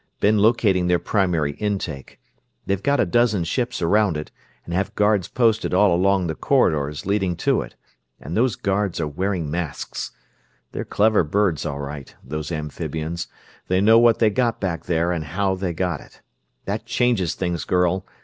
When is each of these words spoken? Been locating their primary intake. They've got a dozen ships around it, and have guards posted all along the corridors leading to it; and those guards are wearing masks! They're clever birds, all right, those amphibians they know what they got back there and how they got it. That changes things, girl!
Been 0.19 0.39
locating 0.39 0.87
their 0.87 0.97
primary 0.97 1.51
intake. 1.57 2.19
They've 2.65 2.81
got 2.81 2.99
a 2.99 3.05
dozen 3.05 3.43
ships 3.43 3.83
around 3.83 4.17
it, 4.17 4.31
and 4.65 4.73
have 4.73 4.95
guards 4.95 5.27
posted 5.27 5.75
all 5.75 5.93
along 5.93 6.25
the 6.25 6.33
corridors 6.33 7.05
leading 7.05 7.35
to 7.35 7.61
it; 7.61 7.75
and 8.19 8.35
those 8.35 8.55
guards 8.55 8.99
are 8.99 9.05
wearing 9.07 9.51
masks! 9.51 10.09
They're 10.71 10.85
clever 10.85 11.23
birds, 11.23 11.67
all 11.67 11.81
right, 11.81 12.15
those 12.23 12.51
amphibians 12.51 13.27
they 13.67 13.79
know 13.79 13.99
what 13.99 14.17
they 14.17 14.31
got 14.31 14.59
back 14.59 14.85
there 14.85 15.11
and 15.11 15.23
how 15.23 15.53
they 15.53 15.71
got 15.71 16.01
it. 16.01 16.21
That 16.65 16.87
changes 16.87 17.35
things, 17.35 17.63
girl! 17.63 18.03